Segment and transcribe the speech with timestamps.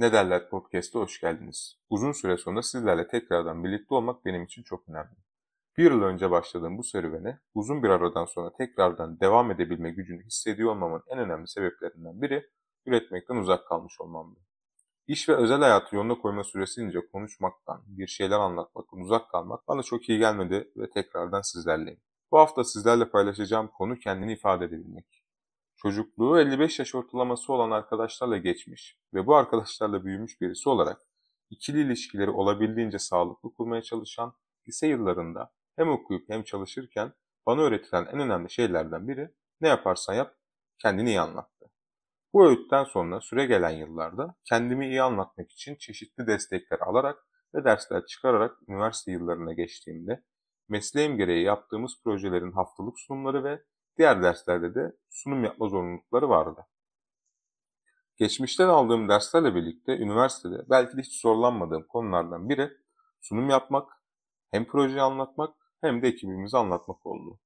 [0.00, 1.78] Ne Derler Podcast'a hoş geldiniz.
[1.90, 5.16] Uzun süre sonra sizlerle tekrardan birlikte olmak benim için çok önemli.
[5.78, 10.70] Bir yıl önce başladığım bu serüvene uzun bir aradan sonra tekrardan devam edebilme gücünü hissediyor
[10.70, 12.50] olmamın en önemli sebeplerinden biri
[12.86, 14.40] üretmekten uzak kalmış olmamdı.
[15.06, 20.08] İş ve özel hayatı yoluna koyma süresince konuşmaktan, bir şeyler anlatmaktan uzak kalmak bana çok
[20.08, 22.00] iyi gelmedi ve tekrardan sizlerleyim.
[22.32, 25.19] Bu hafta sizlerle paylaşacağım konu kendini ifade edebilmek.
[25.82, 31.00] Çocukluğu 55 yaş ortalaması olan arkadaşlarla geçmiş ve bu arkadaşlarla büyümüş birisi olarak
[31.50, 34.34] ikili ilişkileri olabildiğince sağlıklı kurmaya çalışan
[34.68, 37.12] lise yıllarında hem okuyup hem çalışırken
[37.46, 40.36] bana öğretilen en önemli şeylerden biri ne yaparsan yap
[40.78, 41.70] kendini iyi anlattı.
[42.32, 48.06] Bu öğütten sonra süre gelen yıllarda kendimi iyi anlatmak için çeşitli destekler alarak ve dersler
[48.06, 50.24] çıkararak üniversite yıllarına geçtiğimde
[50.68, 53.62] mesleğim gereği yaptığımız projelerin haftalık sunumları ve
[54.00, 56.66] Diğer derslerde de sunum yapma zorunlulukları vardı.
[58.16, 62.70] Geçmişten aldığım derslerle birlikte üniversitede belki de hiç zorlanmadığım konulardan biri
[63.20, 63.92] sunum yapmak,
[64.50, 67.40] hem projeyi anlatmak hem de ekibimizi anlatmak oldu.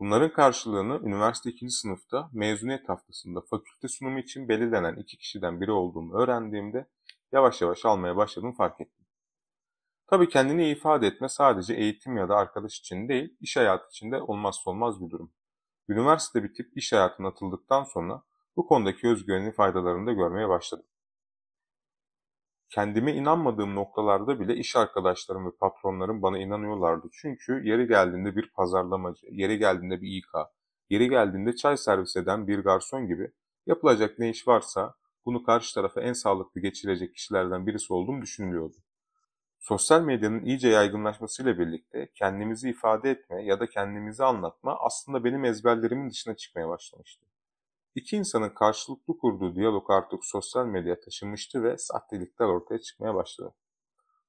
[0.00, 1.70] Bunların karşılığını üniversite 2.
[1.70, 6.86] sınıfta mezuniyet haftasında fakülte sunumu için belirlenen iki kişiden biri olduğumu öğrendiğimde
[7.32, 9.06] yavaş yavaş almaya başladım fark ettim.
[10.06, 14.22] Tabii kendini ifade etme sadece eğitim ya da arkadaş için değil, iş hayatı için de
[14.22, 15.32] olmazsa olmaz bir durum.
[15.88, 18.22] Üniversite bitip iş hayatına atıldıktan sonra
[18.56, 20.86] bu konudaki özgüvenin faydalarını da görmeye başladım.
[22.70, 27.08] Kendime inanmadığım noktalarda bile iş arkadaşlarım ve patronlarım bana inanıyorlardı.
[27.12, 30.48] Çünkü yeri geldiğinde bir pazarlamacı, yeri geldiğinde bir İK,
[30.90, 33.32] yeri geldiğinde çay servis eden bir garson gibi
[33.66, 34.94] yapılacak ne iş varsa
[35.26, 38.76] bunu karşı tarafa en sağlıklı geçirecek kişilerden birisi olduğum düşünülüyordu.
[39.62, 46.10] Sosyal medyanın iyice yaygınlaşmasıyla birlikte kendimizi ifade etme ya da kendimizi anlatma aslında benim ezberlerimin
[46.10, 47.26] dışına çıkmaya başlamıştı.
[47.94, 53.54] İki insanın karşılıklı kurduğu diyalog artık sosyal medyaya taşınmıştı ve sahtelikler ortaya çıkmaya başladı.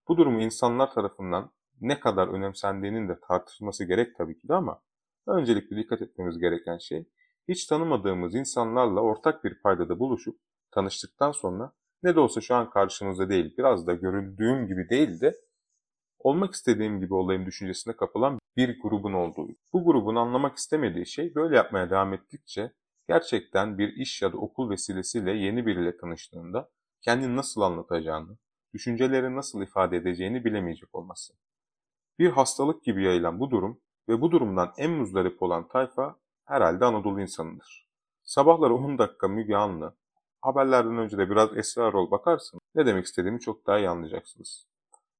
[0.07, 4.81] Bu durumu insanlar tarafından ne kadar önemsendiğinin de tartışılması gerek tabii ki de ama
[5.27, 7.09] öncelikle dikkat etmemiz gereken şey
[7.47, 10.39] hiç tanımadığımız insanlarla ortak bir paydada buluşup
[10.71, 15.35] tanıştıktan sonra ne de olsa şu an karşımızda değil, biraz da görüldüğüm gibi değil de
[16.19, 19.47] olmak istediğim gibi olayım düşüncesine kapılan bir grubun olduğu.
[19.73, 22.71] Bu grubun anlamak istemediği şey böyle yapmaya devam ettikçe
[23.07, 26.69] gerçekten bir iş ya da okul vesilesiyle yeni biriyle tanıştığında
[27.01, 28.37] kendini nasıl anlatacağını,
[28.73, 31.33] düşünceleri nasıl ifade edeceğini bilemeyecek olması.
[32.19, 37.21] Bir hastalık gibi yayılan bu durum ve bu durumdan en muzdarip olan tayfa herhalde Anadolu
[37.21, 37.89] insanıdır.
[38.23, 39.97] Sabahları 10 dakika Müge Anlı,
[40.43, 44.67] haberlerden önce de biraz esrar ol bakarsın ne demek istediğimi çok daha iyi anlayacaksınız.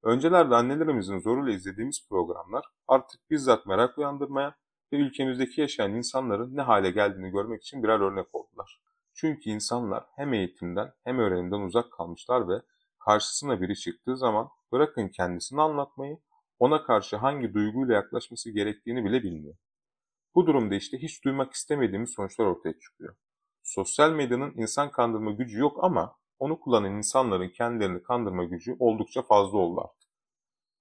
[0.03, 4.55] Öncelerde annelerimizin zoruyla izlediğimiz programlar artık bizzat merak uyandırmaya
[4.93, 8.81] ve ülkemizdeki yaşayan insanların ne hale geldiğini görmek için birer örnek oldular.
[9.13, 12.61] Çünkü insanlar hem eğitimden hem öğrenimden uzak kalmışlar ve
[13.05, 16.17] karşısına biri çıktığı zaman bırakın kendisini anlatmayı,
[16.59, 19.55] ona karşı hangi duyguyla yaklaşması gerektiğini bile bilmiyor.
[20.35, 23.15] Bu durumda işte hiç duymak istemediğimiz sonuçlar ortaya çıkıyor.
[23.63, 29.57] Sosyal medyanın insan kandırma gücü yok ama onu kullanan insanların kendilerini kandırma gücü oldukça fazla
[29.57, 30.09] oldu artık.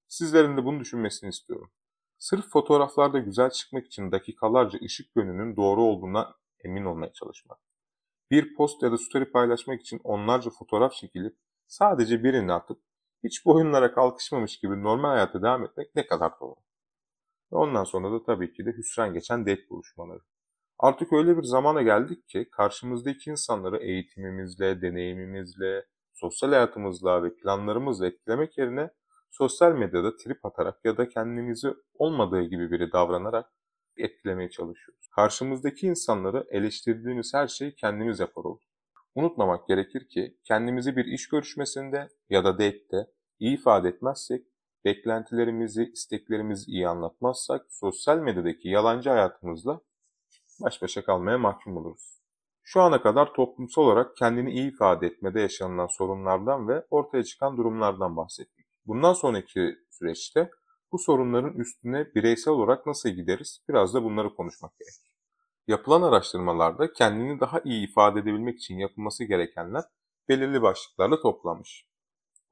[0.09, 1.71] Sizlerin de bunu düşünmesini istiyorum.
[2.19, 6.35] Sırf fotoğraflarda güzel çıkmak için dakikalarca ışık yönünün doğru olduğuna
[6.65, 7.59] emin olmaya çalışmak.
[8.31, 12.83] Bir post ya da story paylaşmak için onlarca fotoğraf çekilip sadece birini atıp
[13.25, 16.61] hiç bu oyunlara kalkışmamış gibi normal hayata devam etmek ne kadar doğru.
[17.53, 20.21] Ve ondan sonra da tabii ki de hüsran geçen date buluşmaları.
[20.83, 28.59] Artık öyle bir zamana geldik ki karşımızdaki insanları eğitimimizle, deneyimimizle, sosyal hayatımızla ve planlarımızla etkilemek
[28.59, 28.91] yerine
[29.31, 33.53] sosyal medyada trip atarak ya da kendimizi olmadığı gibi biri davranarak
[33.97, 35.09] etkilemeye çalışıyoruz.
[35.09, 38.69] Karşımızdaki insanları eleştirdiğimiz her şeyi kendimiz yapar olduk.
[39.15, 43.07] Unutmamak gerekir ki kendimizi bir iş görüşmesinde ya da date'te
[43.39, 44.47] iyi ifade etmezsek,
[44.85, 49.81] beklentilerimizi, isteklerimizi iyi anlatmazsak sosyal medyadaki yalancı hayatımızla
[50.63, 52.23] baş başa kalmaya mahkum oluruz.
[52.63, 58.17] Şu ana kadar toplumsal olarak kendini iyi ifade etmede yaşanılan sorunlardan ve ortaya çıkan durumlardan
[58.17, 58.67] bahsettik.
[58.87, 60.51] Bundan sonraki süreçte
[60.93, 64.95] bu sorunların üstüne bireysel olarak nasıl gideriz biraz da bunları konuşmak gerek.
[65.67, 69.83] Yapılan araştırmalarda kendini daha iyi ifade edebilmek için yapılması gerekenler
[70.29, 71.87] belirli başlıklarla toplanmış.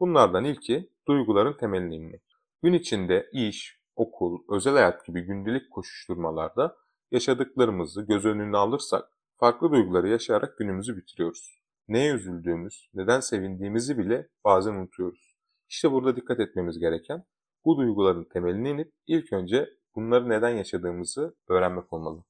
[0.01, 2.23] Bunlardan ilki duyguların temeline inmek.
[2.63, 6.77] Gün içinde iş, okul, özel hayat gibi gündelik koşuşturmalarda
[7.11, 11.61] Yaşadıklarımızı göz önüne alırsak farklı duyguları yaşayarak günümüzü bitiriyoruz.
[11.89, 15.37] Neye üzüldüğümüz, neden sevindiğimizi bile bazen unutuyoruz.
[15.69, 17.25] İşte burada dikkat etmemiz gereken
[17.65, 22.25] bu duyguların temeline inip ilk önce bunları neden yaşadığımızı öğrenmek olmalı.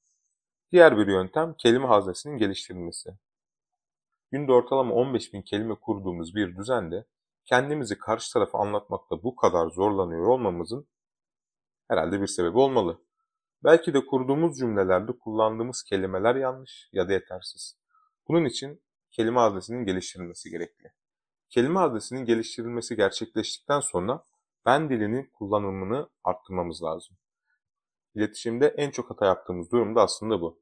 [0.73, 3.11] Diğer bir yöntem kelime haznesinin geliştirilmesi.
[4.31, 7.05] günde ortalama 15 bin kelime kurduğumuz bir düzende
[7.45, 10.87] kendimizi karşı tarafa anlatmakta bu kadar zorlanıyor olmamızın
[11.89, 12.99] herhalde bir sebebi olmalı.
[13.65, 17.79] Belki de kurduğumuz cümlelerde kullandığımız kelimeler yanlış ya da yetersiz.
[18.29, 20.93] Bunun için kelime adresinin geliştirilmesi gerekli.
[21.49, 24.25] Kelime adresinin geliştirilmesi gerçekleştikten sonra
[24.67, 27.17] ben dilinin kullanımını arttırmamız lazım.
[28.15, 30.61] İletişimde en çok hata yaptığımız durum da aslında bu.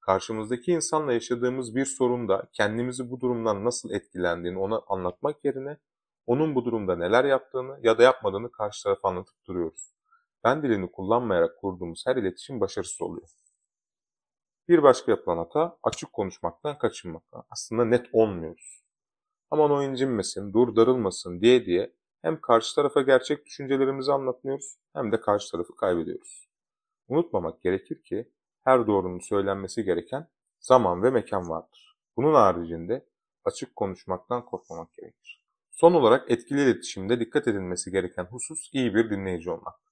[0.00, 5.76] Karşımızdaki insanla yaşadığımız bir sorunda kendimizi bu durumdan nasıl etkilendiğini ona anlatmak yerine
[6.26, 9.97] onun bu durumda neler yaptığını ya da yapmadığını karşı tarafa anlatıp duruyoruz.
[10.44, 13.28] Ben dilini kullanmayarak kurduğumuz her iletişim başarısız oluyor.
[14.68, 17.22] Bir başka yapılan hata açık konuşmaktan kaçınmak.
[17.50, 18.82] Aslında net olmuyoruz.
[19.50, 25.20] Aman o incinmesin, dur darılmasın diye diye hem karşı tarafa gerçek düşüncelerimizi anlatmıyoruz hem de
[25.20, 26.48] karşı tarafı kaybediyoruz.
[27.08, 28.32] Unutmamak gerekir ki
[28.64, 30.28] her doğrunun söylenmesi gereken
[30.60, 31.98] zaman ve mekan vardır.
[32.16, 33.06] Bunun haricinde
[33.44, 35.44] açık konuşmaktan korkmamak gerekir.
[35.70, 39.87] Son olarak etkili iletişimde dikkat edilmesi gereken husus iyi bir dinleyici olmak.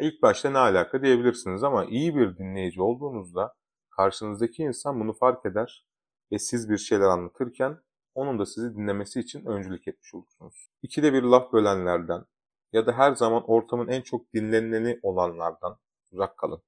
[0.00, 3.54] İlk başta ne alaka diyebilirsiniz ama iyi bir dinleyici olduğunuzda
[3.90, 5.86] karşınızdaki insan bunu fark eder
[6.32, 7.78] ve siz bir şeyler anlatırken
[8.14, 10.70] onun da sizi dinlemesi için öncülük etmiş olursunuz.
[10.82, 12.24] İkide bir laf bölenlerden
[12.72, 15.78] ya da her zaman ortamın en çok dinleneni olanlardan
[16.12, 16.62] uzak kalın.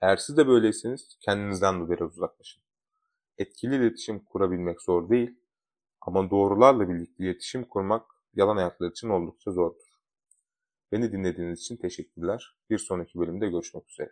[0.00, 2.62] Eğer siz de böyleyseniz kendinizden de biraz uzaklaşın.
[3.38, 5.40] Etkili iletişim kurabilmek zor değil
[6.00, 9.87] ama doğrularla birlikte iletişim kurmak yalan hayatlar için oldukça zordur.
[10.92, 12.56] Beni dinlediğiniz için teşekkürler.
[12.70, 14.10] Bir sonraki bölümde görüşmek üzere.